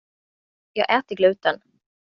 [0.73, 1.61] Jag äter gluten.